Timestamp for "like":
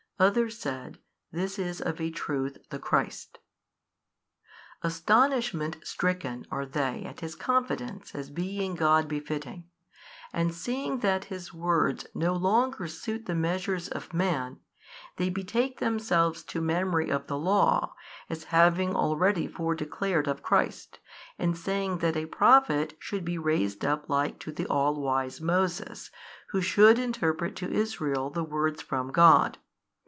24.07-24.37